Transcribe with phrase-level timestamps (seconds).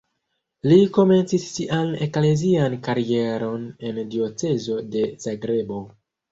[0.69, 5.83] Li komencis sian eklezian karieron en diocezo de Zagrebo.